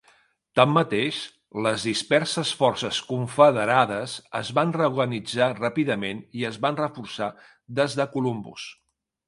Tanmateix, 0.59 1.17
les 1.65 1.83
disperses 1.89 2.53
forces 2.61 3.01
confederades 3.11 4.17
es 4.41 4.51
van 4.61 4.75
reorganitzar 4.79 5.53
ràpidament 5.61 6.27
i 6.41 6.49
es 6.53 6.61
van 6.67 6.83
reforçar 6.85 7.31
des 7.83 8.01
de 8.01 8.13
Columbus. 8.19 8.69